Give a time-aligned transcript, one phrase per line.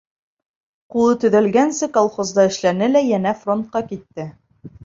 [0.95, 4.31] Ҡулы төҙәлгәнсе колхозда эшләне лә йәнә фронтҡа китте.